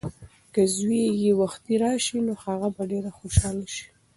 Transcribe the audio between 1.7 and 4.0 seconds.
راشي نو هغه به ډېره خوشحاله شي.